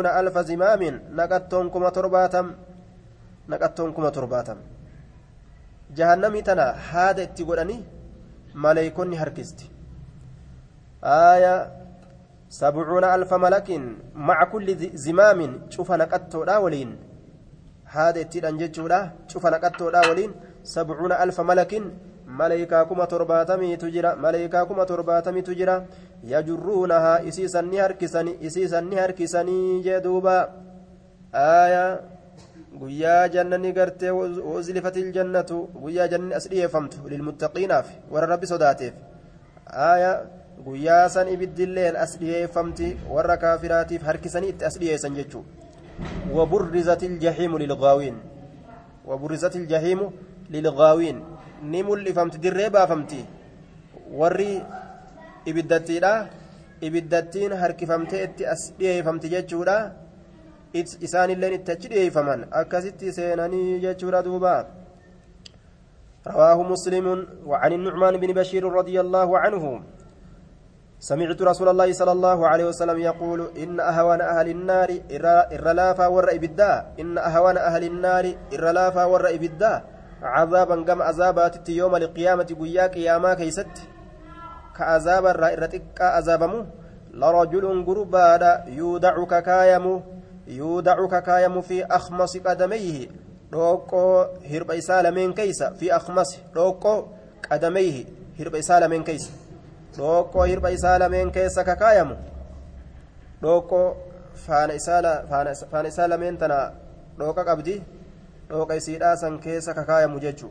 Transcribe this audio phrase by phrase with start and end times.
[0.00, 2.46] سبعون ألف زمام نقتون كما ترباتم.
[3.48, 4.58] نقتون كما ترباتم.
[5.96, 7.78] جهنمي تنا هذا اتقولني
[8.54, 9.66] ملائكوني هركستي.
[11.04, 11.54] آية
[12.48, 13.68] سبعون ألف ملك
[14.14, 15.40] مع كل زمام
[15.70, 16.90] شوف نقتو لا ولين.
[17.84, 20.32] هذا اتدان جتشولا شوف نقتو لا ولين.
[20.64, 21.72] سبعون ألف ملك
[22.26, 25.76] ملائكة كما ترباتمي تجرى ملائكة كما ترباتمي تجرى
[26.24, 30.38] يجرونها إسيسا نهركسني إسيسا نهركسني جدوبا
[31.34, 32.00] آية
[32.80, 38.94] guyyaa jannani gartee wuzlifatil jannatu guyyaa jannani as dhiyeeffamtu lilmuttaqiinaaf warra rabbi sodaateef
[39.86, 40.12] aya
[40.66, 45.44] guyyaa san ibiddilleen as dhiyeeffamti warra kaafiraatiif harkisanii itti as dhiyeessan jechuu
[46.32, 48.16] وبرزت الجحيم للغاوين
[49.06, 50.00] وبرزت الجحيم
[50.50, 51.16] للغاوين
[51.62, 53.24] نمل فمت دريبا فمتي
[54.12, 54.62] وري
[55.46, 56.12] ibiddatiidha
[56.80, 59.78] ibiddattiin harkifamtee itti as dhiyeeffamti jechuudha.
[61.06, 62.46] Isaanilleen itti achi dhiyeeffaman.
[62.50, 64.54] Akkasitti seenanii jechuudha duuba.
[66.26, 69.82] رواه مسلم وعن النعمان بن بشير رضي الله عنه
[71.00, 74.90] سمعت رسول الله صلى الله عليه وسلم يقول إن أهوان أهل النار
[75.56, 79.82] إرلافا ور إبدا إن أهوان أهل النار إرلافا ور إبدا
[80.22, 83.74] عذابا كم عذابات يوم القيامة قيا قياما كيست
[84.80, 86.64] كعذاب الرائرتك عذابمو
[87.20, 90.02] لرجل قربادا يودع ككايمو
[90.46, 93.08] يودع ككايم في أخمص قدميه
[93.52, 96.94] روكو هرب إسالمين كيس في أخمص روكو
[97.50, 98.04] قدميه
[98.40, 99.30] هرب إسالمين كيس
[99.98, 102.16] روكو هرب إسالمين كيس ككايم
[103.42, 103.94] روكو
[104.46, 105.14] فان إسالة
[105.72, 106.74] فان إسالمين تنا
[107.20, 107.82] روكا قبدي
[108.50, 110.48] روكا إسيدا سن كيس ككايم ججو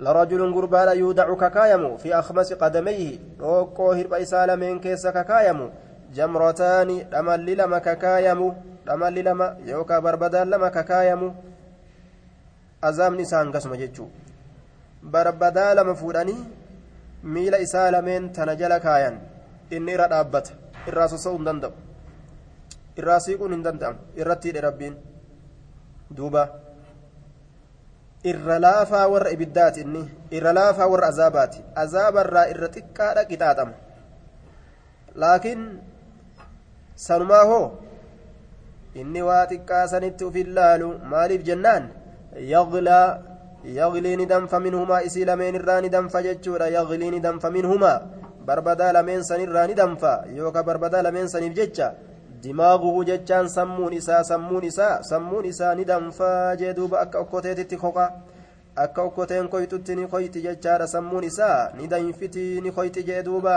[0.00, 5.70] لرجل قربان يودع ككايم في أخمص قدميه روكو هرب إسالمين كيس ككايم
[6.14, 8.40] جمرتان أمل لما ككايم
[8.86, 11.28] dhamalli lama yookaan barbadaan lama kakaayamu
[12.88, 14.14] azaabni isaa hangasuma jechuudha
[15.14, 16.40] barbadaa lama fuudhanii
[17.34, 19.20] miila isaa lameen tana jala kaayan
[19.76, 20.56] inni irra dhaabbata
[20.92, 21.72] irraa sosa'uu hin danda'u
[23.02, 24.96] irraa siiquun hin danda'amu irratti hidhe rabbiin
[26.16, 26.42] duuba
[28.24, 33.74] irra laafaa warra ibiddaati inni irra laafaa warra azaabaati azaabarraa irra xiqqaadha qixaaxama
[35.22, 35.62] laakiin
[37.06, 37.66] sanumaa hoo
[38.94, 41.88] inni waa xiqqaa sanitti uf illaalu maaliif jennaan
[42.52, 43.18] yaglaa
[43.64, 48.00] yaglii ni danfa minhumaa isii lameen irraa ni danfa jechuudha yaglii ni danfa minhumaa
[48.46, 51.92] barbadaa lameen sanirraa ni danfa yookaan barbadaa lameen saniif jecha
[52.42, 58.06] dimaaguhu jechaan sammuun isaa sammuun isaa sammuun isaa ni danfaa jee duuba akka okkoteetitti koqa
[58.84, 63.56] akka okkoteen koytutti ni koyti jechaadha sammuun isaa ni danfiti ni koyti jee duuba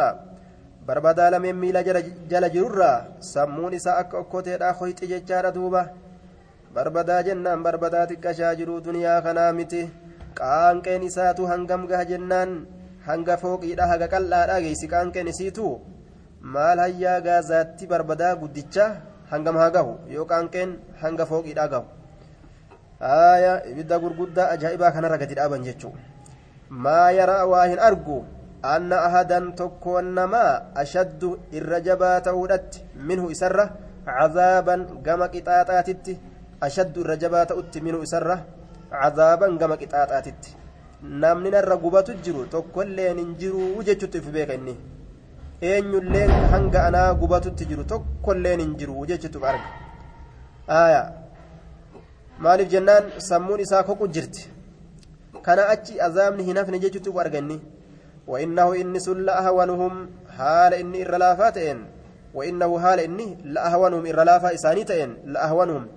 [0.88, 5.86] barbadaa lameen miila jala jirurraa sammuun isaa akka okkoteedhaa koyti jechaadha duuba
[6.76, 9.82] barbadaa jennaan barbadaa xiqqashaa jiruu duniyaa kanaa miti
[10.40, 12.54] qaanqeen isaatu hangam gaha jennaan
[13.08, 15.68] hanga fooqiidha haga qal'aadha geessi qaanqeen isiitu
[16.44, 18.86] maal hayyaa gaazaatti barbadaa guddicha
[19.32, 19.94] hangam haa gahu?
[20.16, 21.86] Yoo qaanqeen hanga fooqiidha gahu?
[23.00, 26.00] Haaya ibidda gurguddaa ajaa'ibaa kanarra gadi dhaaban jechuudha
[26.70, 28.18] maa yaraa waa hin argu
[28.74, 30.52] anna ahadan tokkoon namaa
[30.84, 33.66] ashaddu irra jabaa ta'uudhatti minhu isarra
[34.06, 36.18] cazaaban gama qixaaxaatitti
[36.68, 38.38] ashaddu irra jabaa ta'utti minhu isarra
[38.94, 40.56] cazaaban gama qixaaxaatitti.
[41.04, 44.78] Namni narra gubatu jiru tokkolleen hin jiru jechuutti if beeka inni
[45.72, 49.70] eenyulleen hanga anaa gubatutti jiru tokkolleen hin jiru jechuutti arga
[50.80, 51.04] aya
[52.48, 54.50] maaliif jennaan sammuun isaa koqu jirti
[55.48, 57.62] kana achi azaabni hin hafne jechuutti arga inni
[58.28, 61.86] وإنه إني سل أهونهم حال إني إرلافاتين
[62.34, 65.88] وإنه حال إني لأهونهم إرلافا إساني تين لأهونهم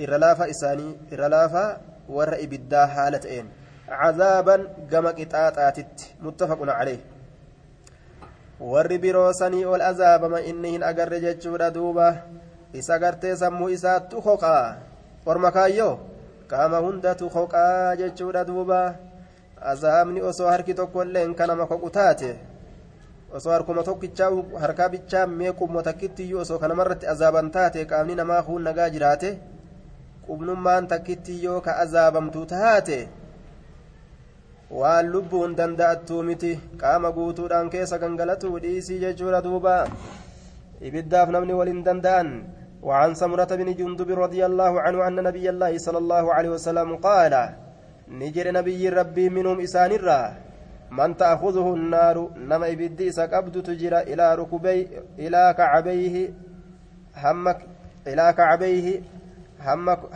[0.00, 3.46] إرلافا إساني إرلافا ورئ بالدا حالتين
[3.88, 4.56] عذابا
[4.90, 7.15] كما قطاطاتت متفق عليه
[8.60, 12.06] warri biroo sanii ol azaabama inni hin agarre jechuudha duuba
[12.72, 14.76] isa gartee sammuu isaattu hoqaa
[15.26, 15.98] orma kaayyoo
[16.50, 18.80] qaama hundatu hoqaa jechuudha duuba
[19.72, 22.30] azaabni osoo harki tokkolleen kanama koqu taate
[23.34, 24.30] osoo harkuma tokkichaa
[24.60, 29.38] harkaa bichaa meeqummo takkittiyyuu osoo kanamarratti azaaban taate qaamni namaa huun nagaa jiraate
[30.26, 32.98] qubnummaan takkittiyyoo ka azaabamtu taate
[34.70, 36.52] waan lubbuun danda'attuu miti
[36.82, 39.76] qaama guutuudhaan keessa gangalatuu dhiisii jechuudha duuba
[40.80, 42.30] ibiddaaf namni waliin danda'an
[42.86, 47.34] وعن سمرة بن جندب رضي الله عنه أن نبي الله صلى الله عليه وسلم قال
[48.08, 50.22] نجر نبي ربي منهم إسان الرا
[50.94, 54.78] من تأخذه النار نما إبدي سكبد تجرى إلى ركبي
[55.18, 56.14] إلى كعبيه
[57.16, 57.58] همك
[58.06, 59.04] ilaa kacbayhi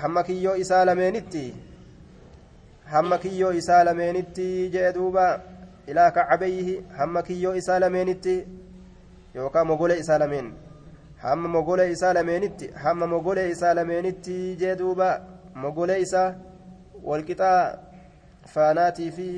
[0.03, 1.45] hamma kiyyoo isaa lameenitti
[2.93, 5.25] hamma kiyyoo isaa lameenitti jee duuba
[5.91, 8.35] ilaa kacbayhi hamma kiyyoo isaa lameenitti
[9.35, 10.49] yookaan mogolee isaa lameen
[11.25, 15.09] hamma mogolee isaa lameenitti hamma mogolee isaa lameenitti jee duuba
[15.65, 16.29] mogolee isaa
[17.11, 17.61] walqixaa
[18.55, 19.29] faanaatii fi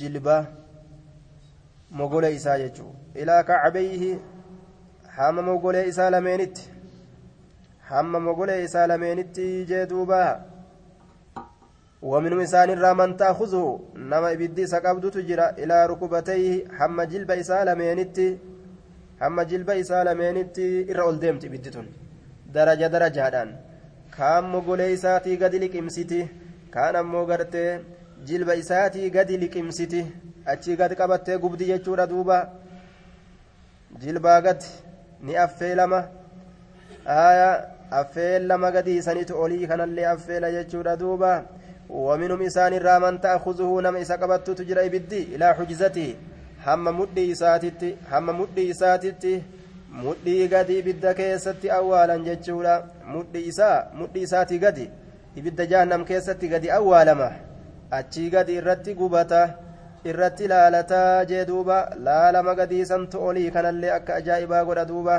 [0.00, 0.42] jilbaa
[2.00, 2.94] mogolee isaa jechuun
[3.24, 4.12] ilaa kacbayhi
[5.18, 6.70] hamma mogolee isaa lameenitti
[7.90, 10.20] hamma mogolee isaa lameenitti jee duuba
[12.11, 13.65] ومنهم إسان الرامن تأخذه
[14.11, 16.47] نما إبدي سقبدت جرا إلى ركبتيه
[16.79, 18.27] هم جلب إسالمينتي
[19.21, 21.87] هم جلب إسالمينتي إرى أولدمت إبدتون
[22.55, 23.25] درجة درجة
[24.17, 26.21] كام مقولي إساتي قد لكمسيتي
[26.73, 27.65] كان أمو قرتي
[28.27, 30.01] جلب إساتي قد لكمسيتي
[30.51, 32.39] أتشي قد قبتي قبدي يجور دوبا
[34.01, 34.61] جلبا قد
[35.23, 36.07] ni affeelama
[37.05, 37.49] aya
[37.91, 41.45] affeellama gadii sanitu olii kanallee affeela jechuudha duuba
[41.88, 46.14] ومنهم إسان الرامن تأخذه نم إسا قبطت تجرى إبدي إلى حجزته
[46.66, 49.42] هم مدي إساتتي هم مدي إساتتي
[49.92, 52.84] مدي قدي إبدا كيستي أولا جتشولا.
[53.14, 54.90] مدي إسا مدي إساتي قدي.
[55.38, 57.30] إبدا جهنم كيستي قدي أولا ما.
[57.92, 59.42] أتشي قدي إرتي قبتا
[60.06, 61.76] irratti laalataa jee duuba
[62.06, 65.16] laalama gadiisantu olii kanallee akka ajaa'ibaa godha duuba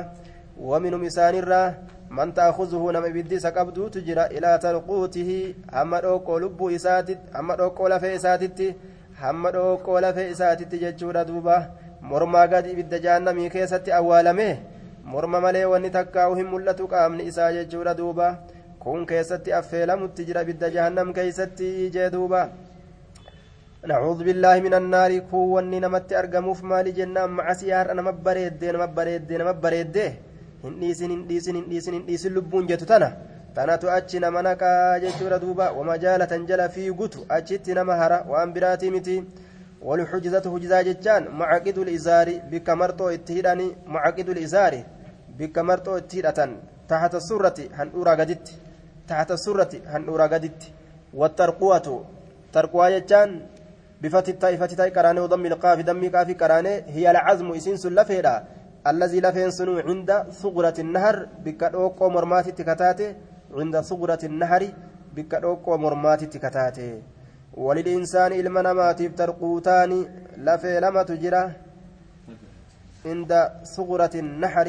[0.69, 1.73] waminum isaanirraa
[2.09, 8.13] man ta'akuzuhu nama ibiddisa qabduutu jira ilaa talquutihi hamma dhooqqoo lubbuu isaatitti hamma dhooqqoo lafee
[8.19, 8.69] isaatitti
[9.21, 11.57] hamma dhooqqoo lafee isaatitti jechuudha duuba
[12.11, 14.47] mormaa gadi ibidda jaannamii keessatti awwaalame
[15.11, 18.31] morma malee wanni takkaa'u hin mul'atu qaamni isaa jechuudha duuba
[18.85, 22.49] kun keessatti affeelamutti jira ibidda jahannam keeysatti jee duuba
[23.89, 27.21] نعوذ بالله من النار كوني نمت أرجموف مالي جنة
[30.63, 33.17] مع سيار أنا مبريد أنا مبريد أنا مبريد هنديسن هنديسن هنديسن هنديسن لبون جتو تنا
[33.55, 34.63] تنا تؤتش نمنك
[35.03, 39.23] جتورا دوبا ومجالة تنجل في قتو أجت نمهرة وأن براتي متي
[39.81, 44.73] والحجزة حجزة جتان معقد الإزار بك مرتو اتهداني معقد الإزار
[45.39, 46.51] بك مرتو اتهدتان
[46.89, 48.47] تحت السرة هنورا قدت
[49.07, 50.61] تحت السرة هنورا قدت
[51.13, 52.05] والترقوة
[52.53, 53.29] ترقوة جتان
[54.01, 58.43] بفتح الطائفة تاي كراني وضم القاف دم قاف كراني هي العزم إسين سلفيدا
[58.87, 60.11] الذي لفين سنو عند
[60.41, 63.15] ثغرة النهر بكدوكو مرماتي تكتاتي
[63.53, 64.63] عند ثغرة النهر
[65.15, 67.01] بكدوكو مرماتي تكتاتي
[67.53, 69.91] وللإنسان إلما نماتيف ترقوتان
[70.37, 71.51] لفي لما تجرى.
[73.05, 74.67] عند ثغرة النهر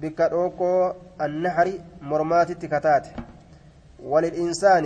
[0.00, 1.68] بكدوكو النهر
[2.02, 3.12] مرماتي تكتاتي
[4.02, 4.84] وللإنسان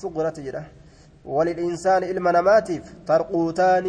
[0.00, 0.64] ثغرة جرى
[1.24, 3.86] وللإنسان إلما نماتيف ترقوتان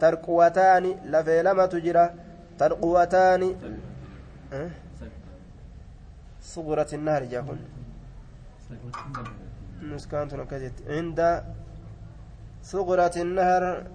[0.00, 2.10] ترقوتان لفي لما تجرى
[4.52, 4.70] أه؟
[6.42, 7.58] صغرة النهر جاهن
[9.82, 11.42] نسكانت نكدت عند
[12.62, 13.86] صغرة النهر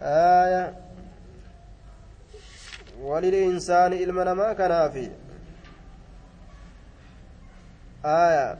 [0.00, 0.74] آية
[3.00, 5.10] وللإنسان إلما نما كان في
[8.04, 8.58] آية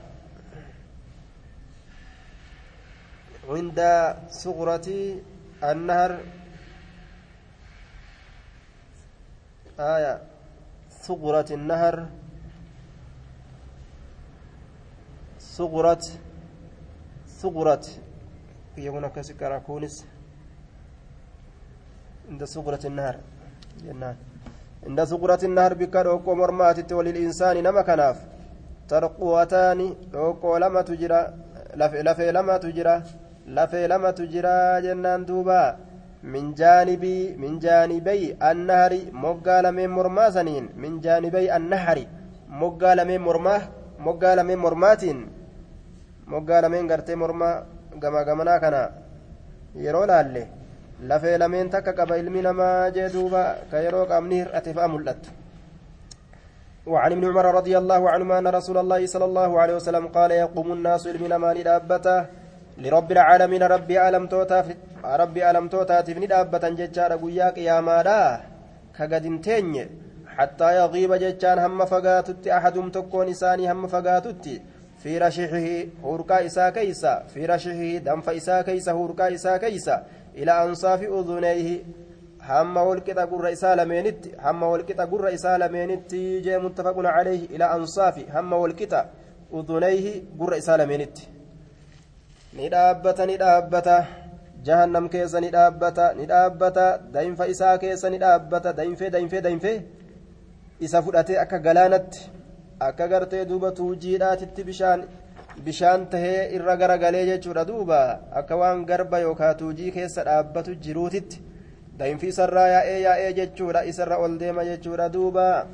[3.49, 3.79] عند
[4.29, 4.89] صغرة
[5.71, 6.19] النهر.
[9.79, 10.21] آية.
[11.01, 12.05] صغرة النهر.
[15.39, 16.05] صغرة
[17.27, 17.85] صغرة
[18.77, 20.05] يكون كسكر كونس.
[22.29, 23.15] عند صغرة النهر.
[23.83, 24.15] جنان.
[24.87, 28.17] عند صغرة النهر بكر ومرمات وللإنسان نما كناف.
[28.89, 31.33] ترقوتان وقو لما تجرى.
[31.75, 33.24] لفي لما تجرى.
[33.47, 35.77] Lafee lamatu jira jennaan duuba
[36.23, 42.07] min jaanibii min jaanibai annahari moggaa lameen mormaa saniin min jaanibai annahari
[42.61, 43.61] moggaa lameen mormaa
[44.05, 45.19] moggaa lameen mormaatiin
[46.33, 47.55] moggaa lameen gartee mormaa
[48.01, 48.81] gama gamanaa kana
[49.85, 50.43] yeroo laalle
[51.09, 55.29] lafee lameen takka qaba ilmi namaa jee duuba ka yeroo qaamni hir'ate fa'a mul'attu
[56.85, 60.67] وعن ابن عمر رضي الله عنهما أن رسول الله صلى الله عليه وسلم قال يقوم
[60.77, 62.44] الناس علمنا ما لدابته
[62.77, 64.65] لرب العالمين ربي ألم توتا
[65.03, 68.41] ربي ألم توتا تفني دابة ججارة قويا قياما
[68.97, 69.89] كقد تني
[70.35, 74.61] حتى يغيب ججان هم فقاتت أحدهم تكون إساني هم فقاتت
[75.01, 75.67] في رشحه
[76.03, 80.03] هوركا إسا كيسا في رشحه دنف إسا كيسا هوركا إسا كيسا
[80.35, 81.83] إلى أنصاف أذنيه
[82.49, 88.15] هم والكتا قر إسا لمينت هم والكتا قر إسا لمينت جاء متفق عليه إلى أنصاف
[88.35, 89.09] هم والكتا
[89.53, 90.05] أذنيه
[90.39, 91.17] قر إسا لمينت.
[92.55, 93.97] Ni dhaabbata ni dhaabbata.
[94.63, 96.99] Jahannam keessa ni dhaabbata ni dhaabbata.
[97.13, 98.73] Daynfa isaa keessa ni dhaabbata.
[98.73, 99.81] Daynfee daynfee daynfee
[100.79, 102.29] isa fudhatee akka galaanatti
[102.79, 105.05] akka gartee duuba tuujiidhaatitti bishaan
[105.65, 108.19] bishaan tahee irra garagalee jechuudha duuba.
[108.33, 111.41] Akka waan garba yookaan tuujii keessa dhaabbatu jiruutitti.
[111.99, 113.85] Daa'imfi isarraa yaa'ee yaa'ee jechuudha.
[113.85, 115.65] Isarra ol deema jechuudha duuba.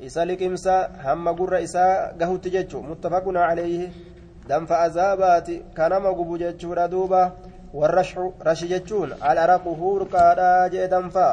[0.00, 3.88] Isa liqimsa hamma gurra isaa gahutti jechuun muttafaqun caleeyhi
[4.48, 7.32] danfa azaabaati kanama gubu jechuudha duuba.
[7.74, 11.28] Warrashu rashi jechuun alaraqu huurqaadhaa jee danfa.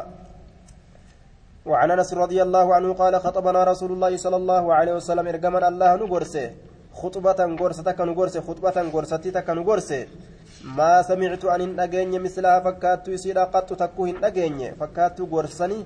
[1.66, 5.96] وعن انس رضي الله عنه قال خطبنا رسول الله صلى الله عليه وسلم ارجمن الله
[5.96, 6.52] نغرسه
[6.94, 10.06] خطبة غرسة كان غرسه خطبة غرستي كان غرسه
[10.78, 15.80] ما سمعت أن نجين مثلها فكاتو يسير قط تكوهن نجين فكاتو غرسني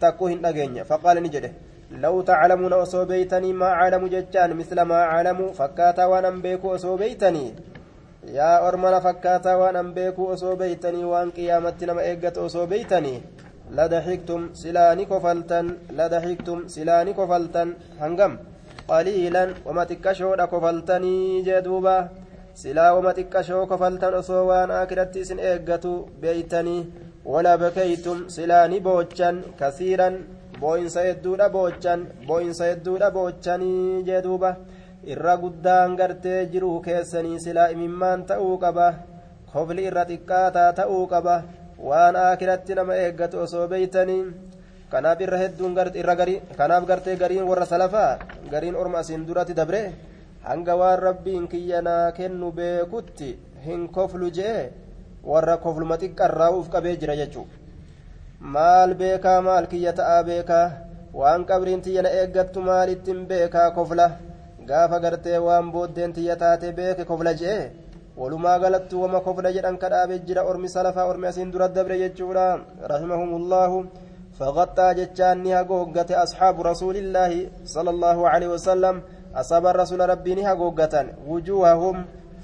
[0.00, 1.52] تكوهن نجين فقال نجده
[1.90, 7.54] لو تعلمون أصوبيتني ما أعلم ججان مثل ما أعلم فكاتا وأنا بيكو أصوبيتني
[8.26, 13.22] يا أرمنا فكاتا وأنا بيكو أصوبيتني وأن قيامتنا ما إيقت أصوبيتني
[13.70, 17.68] لضحكتم سلاني كفلتن لضحكتم سلاني كفلتن.
[18.00, 18.32] هنقم
[18.88, 22.08] قليلا وما تكشود كفلتني جدوبا.
[22.54, 25.86] سلا وما تكشو كفلتن أصوان آكرت سن إيقت
[26.22, 26.78] بيتني.
[27.24, 30.08] ولا بكيتم سلاني بوجا كثيرا.
[30.64, 34.50] Boo'insa hedduudha boochan boo'insa hedduudha boochanii jee duuba.
[35.12, 38.86] Irra guddaan gartee jiruu keessanii silaa imimmaan ta'uu qaba.
[39.52, 41.34] Kofli irra xiqqaataa ta'uu qaba.
[41.88, 44.22] Waan akiratti nama eeggatu osoo beeytanii
[44.92, 48.18] kanaaf irra hedduun irra garii kanaaf gartee gariin warra salafaa?
[48.52, 49.82] Gariin orma asiin duratti dabre
[50.48, 53.28] hanga waan rabbiin kiyyanaa kennu beekutti
[53.66, 54.72] hin koflu jee?
[55.32, 57.63] Warra kofluma xiqqarraa uf qabee jira jechuudha.
[58.44, 60.66] Maal beekaa maal kiyya ta'aa beekaa
[61.18, 64.06] waan qabriin tiyyana eeggattu maalittiin beekaa kofla
[64.68, 67.72] gaafa gartee waan booddeen tiyya taate beeke kofla je'e
[68.20, 72.48] walumaa galattu wama kofla jedhan kadhaabe jira ormi salafaa ormi asiin dura dabre jechuudha
[72.92, 73.86] rahimahumullahu
[74.38, 77.32] فغطى جتان هاغوغة أصحاب رسول الله
[77.64, 79.02] صلى الله عليه وسلم
[79.34, 80.94] أصاب الرسول ربي هاغوغة
[81.30, 81.96] وجوههم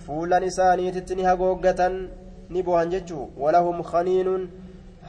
[0.06, 1.80] فولا نساني تتني هاغوغة
[2.50, 4.28] نبوهن ججو ولهم خنين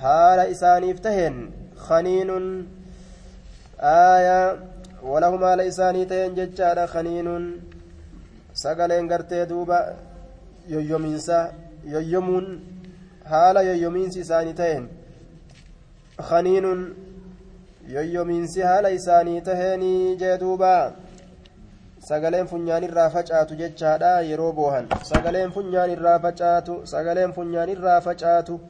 [0.02, 1.36] haala isaaniif taheen
[1.88, 2.46] khaniinun.
[3.94, 4.58] Aayaa
[5.12, 7.46] walahum haala isaanii taheen jechaadha khaniinun.
[8.64, 9.78] Sagaleen gartee duuba
[10.74, 11.38] yoyyomiinsa
[11.94, 12.48] yoyyomuun
[13.34, 14.90] haala yoyyomiinsi isaanii taheen.
[16.30, 16.82] Khaniinun
[17.96, 20.74] yoyyomiinsi haala isaanii taheenii jee duuba.
[22.10, 24.86] Sagaleen funyaan irraa facaatu jechaadha yeroo boohan.
[25.10, 28.62] Sagaleen funyaan irraa facaatu sagaleen funyaan irraa facaatu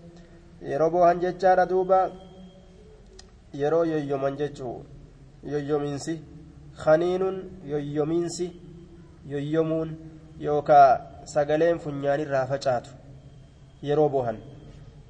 [0.69, 1.99] yeroo boohan jechaadha duuba
[3.53, 4.85] yeroo yoyyoman jechuu
[5.43, 6.21] yoyyomiinsi
[6.83, 7.37] khaniinun
[7.73, 8.47] yoyyomiinsi
[9.33, 9.97] yoyyomuun
[10.39, 10.89] yookaa
[11.33, 12.89] sagaleen funyaanirraa facaatu
[13.89, 14.39] yeroo boohan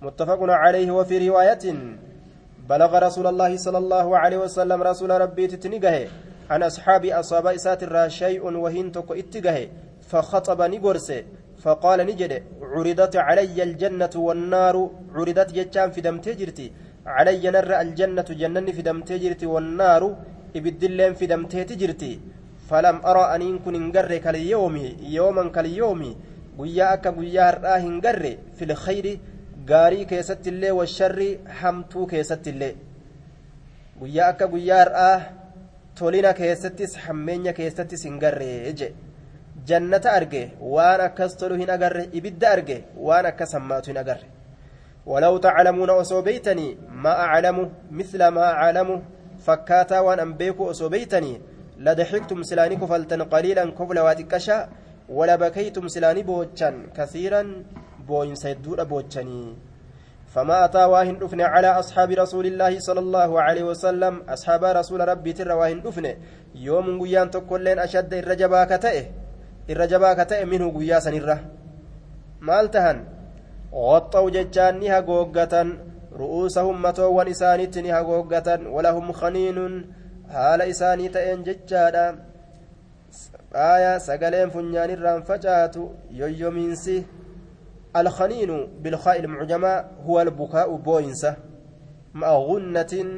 [0.02, 1.66] متفق عليه وفي رواية
[2.70, 6.08] بلغ رسول الله صلى الله عليه وسلم رسول ربي تتنقه
[6.50, 9.68] عن أصحاب أصاب إسات شيء وهن تكو اتقه
[10.10, 11.24] فخطب نقرسه
[11.64, 14.76] فقال نجد عرضت علي الجنة والنار
[15.16, 16.68] عرضت جتان في دم تجرتي
[17.16, 20.02] علي نر الجنة جنن في دم تجرتي والنار
[20.58, 22.14] إبدلين في دم تجرتي
[22.70, 24.76] فلم أرى أن يكون انقر كاليوم
[25.18, 26.02] يوما كاليوم
[26.58, 29.20] har'aa hin garre fil khayri
[29.66, 32.76] gaarii keessatti illee washarri hamtuu keessatti illee
[34.00, 35.22] guyyaa akka guyyaa har'aa
[35.96, 38.94] tolina keessattis hammeenya keessattis hin garre je
[39.66, 44.28] jannata arge waan akkas tolu hin agarre ibidda arge waan akkas hammaatu hin agarre.
[45.06, 49.02] ولو تعلمون أصوبيتني ما أعلم مثل ما أعلم
[49.46, 51.42] فكاتا وأن أنبيكو أصوبيتني
[51.78, 54.70] لضحكتم سلاني كفلتن قليلا كفل واتكشا
[55.10, 57.64] ولبكيتم سلاني بوجان كثيرا
[58.08, 59.56] بوين سيدور بوجاني
[60.34, 65.34] فما أتى واهن دفن على أصحاب رسول الله صلى الله عليه وسلم أصحاب رسول ربي
[65.34, 66.16] تر واهن دفن
[66.56, 69.06] يوم قيان تقولين أشد الرجبا كتئه
[69.72, 71.40] الرجبا كتئه منه قياسا الره
[72.42, 72.98] مالتهن
[73.74, 75.54] غطوا ججان قوقة
[76.22, 79.58] رؤوسهم متوان إسانيت نها قوقة ولهم خنين
[80.34, 82.04] haala isaanii ta'een jechaadha
[83.64, 85.88] aayaa sagaleen funyaan irraan facaatu
[86.20, 86.96] yoyyomiinsi
[88.02, 91.34] alkhaniinu bilkaa'i ilmucjamaa huwa albukaa'u booyinsa
[92.24, 93.10] ma'a gunnatin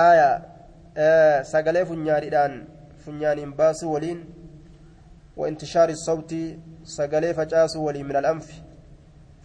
[0.00, 2.56] aayaa sagalee funyaanidhaan
[3.04, 4.26] funyaaniin baasuu waliin
[5.36, 6.34] وانتشار الصوت
[6.84, 8.48] سجلي فجاس ولي من الأنف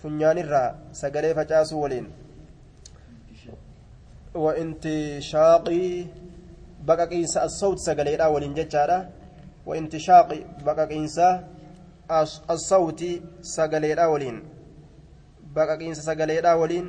[0.04, 2.06] فنيان الرا سجلي فجاس ولين
[4.36, 6.06] وانتشاقي
[6.86, 8.98] baqaqiinsa assawt sagaleedha waliin jechaadha
[9.66, 11.28] waintishaaqi baqaqiinsa
[12.48, 14.38] assawti sagaleedha waliin
[15.56, 16.88] baqaqiinsa sagaleedha waliin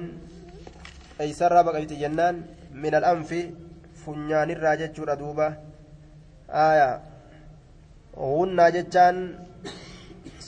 [1.18, 2.44] eeysarraa baqaqti jennaan
[2.82, 3.40] min al'anfi
[4.04, 5.46] funyaanirraa jechuudha duuba
[6.64, 7.09] aayaa
[8.20, 9.16] gunnaa jechaan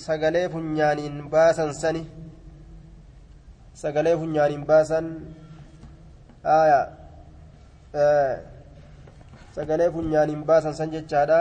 [0.05, 2.03] sagalee funyaaniin baasan sani.
[3.83, 5.07] Sagalee funyaaniin baasan
[6.45, 6.85] aayaa
[9.57, 11.41] sagalee funyaaniin baasan san jechaadha.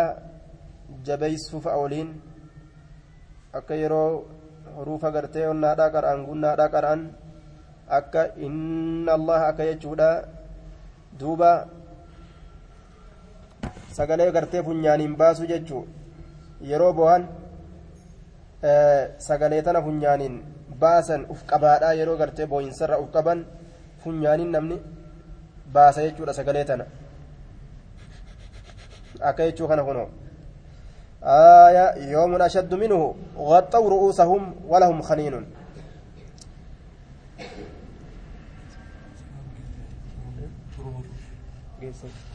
[1.06, 2.10] Jabeessuuf waliin
[3.58, 4.10] akka yeroo
[4.76, 7.02] huruufa gartee onnaadhaa qara'an gunnaadhaa qara'an
[8.00, 10.12] akka inna allah akka jechuudha.
[11.20, 11.52] Duuba
[13.98, 15.84] sagalee gartee funyaaniin baasu jechuu
[16.70, 17.24] yeroo bo'an
[19.28, 20.36] sagalee tana funyaaniin
[20.82, 23.46] baasan uf qabaadhaa yeroo gartee boo'insarra uf qaban
[24.04, 24.78] funyaaniin namni
[25.76, 26.86] baasa jechuudha sagalee tana
[29.30, 30.10] akka jechuu kana kunoo
[31.24, 35.46] آية يوم أشد منه غطوا رؤوسهم ولهم خنين
[41.82, 42.31] Geessan.